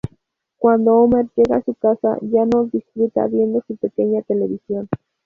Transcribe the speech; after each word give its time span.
Cuando 0.57 0.95
Homer 0.95 1.27
llega 1.35 1.57
a 1.57 1.61
su 1.61 1.75
casa, 1.75 2.17
ya 2.23 2.43
no 2.43 2.65
disfruta 2.65 3.27
viendo 3.27 3.63
su 3.67 3.77
pequeña 3.77 4.23
televisión. 4.23 4.89